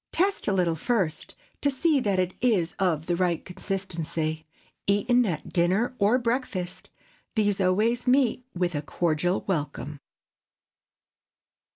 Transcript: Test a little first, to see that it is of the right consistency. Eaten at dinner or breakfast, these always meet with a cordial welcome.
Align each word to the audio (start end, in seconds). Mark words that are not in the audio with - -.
Test 0.11 0.47
a 0.47 0.51
little 0.51 0.75
first, 0.75 1.35
to 1.61 1.69
see 1.69 1.99
that 1.99 2.17
it 2.17 2.33
is 2.41 2.73
of 2.79 3.05
the 3.05 3.15
right 3.15 3.45
consistency. 3.45 4.47
Eaten 4.87 5.27
at 5.27 5.53
dinner 5.53 5.93
or 5.99 6.17
breakfast, 6.17 6.89
these 7.35 7.61
always 7.61 8.07
meet 8.07 8.43
with 8.55 8.73
a 8.73 8.81
cordial 8.81 9.41
welcome. 9.45 9.99